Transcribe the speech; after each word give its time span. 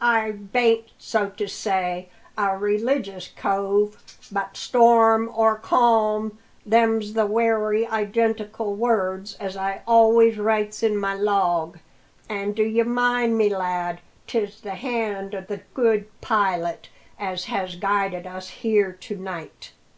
"I 0.00 0.30
bain't, 0.30 0.92
so 0.96 1.28
to 1.36 1.46
say, 1.46 2.08
a 2.38 2.56
religious 2.56 3.28
cove; 3.28 4.02
but, 4.32 4.56
storm 4.56 5.30
or 5.34 5.56
calm, 5.56 6.38
them's 6.64 7.12
the 7.12 7.26
wery 7.26 7.86
identical 7.86 8.74
words 8.74 9.34
as 9.34 9.58
I 9.58 9.82
always 9.86 10.38
writes 10.38 10.82
in 10.82 10.96
my 10.96 11.12
log. 11.12 11.78
An', 12.30 12.52
d'ye 12.54 12.82
mind 12.82 13.36
me, 13.36 13.54
lad, 13.54 14.00
'tis 14.26 14.62
the 14.62 14.74
hand 14.76 15.34
o' 15.34 15.42
the 15.42 15.60
Good 15.74 16.06
Pilot 16.22 16.88
as 17.18 17.44
has 17.44 17.76
guided 17.76 18.26
us 18.26 18.48
here 18.48 18.90
to 18.92 19.16
night." 19.18 19.72